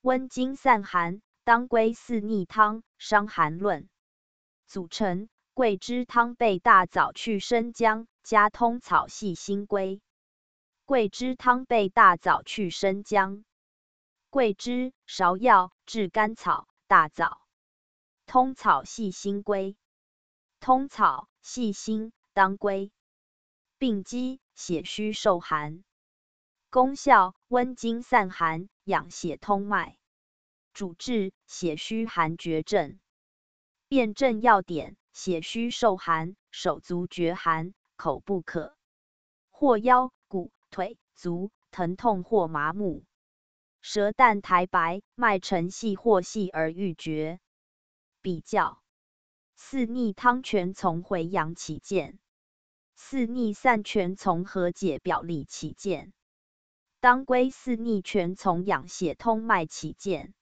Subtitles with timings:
[0.00, 3.88] 温经散寒，当归四逆汤，伤寒论。
[4.66, 10.00] 组成：桂枝汤备大枣去生姜，加通草细辛归。
[10.84, 13.44] 桂枝汤备大枣去生姜。
[14.30, 17.40] 桂枝、芍药、炙甘草、大枣。
[18.26, 19.76] 通草细辛归。
[20.60, 22.92] 通草、细辛、当归。
[23.78, 25.82] 病机：血虚受寒。
[26.78, 29.98] 功效：温经散寒，养血通脉。
[30.72, 33.00] 主治：血虚寒厥症。
[33.88, 38.76] 辨证要点：血虚受寒，手足厥寒，口不渴，
[39.50, 40.52] 或腰骨。
[40.70, 43.04] 腿、足疼痛或麻木，
[43.80, 47.40] 舌淡苔白，脉沉细或细而欲绝。
[48.22, 48.80] 比较：
[49.56, 52.20] 四逆汤全从回阳起见，
[52.94, 56.12] 四逆散全从和解表里起见，
[57.00, 60.34] 当归四逆全从养血通脉起见。